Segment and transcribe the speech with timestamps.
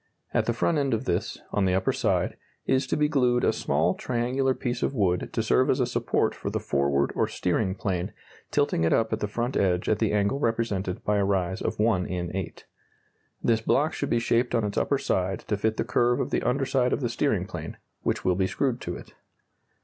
[0.33, 3.53] At the front end of this on the upper side is to be glued a
[3.53, 7.75] small triangular piece of wood to serve as a support for the forward or steering
[7.75, 8.11] plane,
[8.49, 11.77] tilting it up at the front edge at the angle represented by a rise of
[11.77, 12.65] 1 in 8.
[13.43, 16.41] This block should be shaped on its upper side to fit the curve of the
[16.41, 19.13] under side of the steering plane, which will be screwed to it.